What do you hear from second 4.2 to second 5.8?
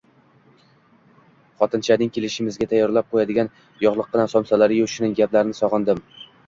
somsalari-yu, shirin gaplarini